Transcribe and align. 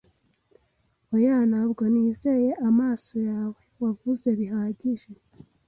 "Oya, 1.13 1.37
ntabwo 1.51 1.83
nizeye 1.93 2.51
amaso 2.69 3.13
yawe. 3.29 3.61
Wavuze 3.81 4.27
bihagije. 4.39 5.09